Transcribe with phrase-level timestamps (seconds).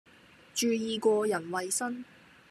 [0.55, 2.03] 注意個人衛生